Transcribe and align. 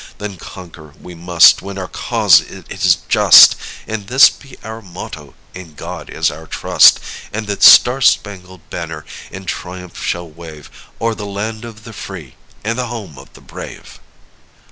Then 0.17 0.37
conquer 0.37 0.95
we 0.99 1.13
must 1.13 1.61
when 1.61 1.77
our 1.77 1.87
cause 1.87 2.39
it 2.41 2.71
is 2.71 2.97
just, 3.07 3.55
And 3.85 4.07
this 4.07 4.31
be 4.31 4.57
our 4.63 4.81
motto, 4.81 5.35
"In 5.53 5.75
God 5.75 6.09
is 6.09 6.31
our 6.31 6.47
trust." 6.47 6.99
And 7.31 7.45
the 7.45 7.61
Star 7.61 8.01
Spangled 8.01 8.67
Banner 8.71 9.05
in 9.29 9.45
triumph 9.45 10.03
shall 10.03 10.27
wave 10.27 10.71
O'er 10.99 11.13
the 11.13 11.27
land 11.27 11.65
of 11.65 11.83
the 11.83 11.93
free 11.93 12.33
and 12.63 12.79
the 12.79 12.87
home 12.87 13.19
of 13.19 13.31
the 13.33 13.41
brave. 13.41 13.99